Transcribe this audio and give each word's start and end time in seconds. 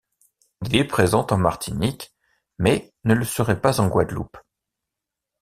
Il 0.65 0.75
est 0.75 0.83
présent 0.85 1.27
en 1.29 1.37
Martinique 1.37 2.11
mais 2.57 2.91
ne 3.03 3.13
le 3.13 3.23
serait 3.23 3.61
pas 3.61 3.79
en 3.79 3.87
Guadeloupe. 3.87 4.35